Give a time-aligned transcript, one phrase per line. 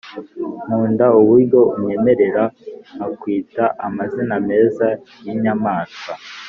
[0.65, 2.43] nkunda uburyo unyemerera
[2.93, 4.87] nkakwita amazina meza
[5.25, 6.13] yinyamanswa